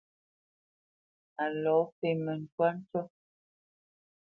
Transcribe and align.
A 1.43 1.45
lɔ 1.63 1.75
fémə 1.97 2.33
ntwá 2.41 2.69
ncú. 2.79 3.01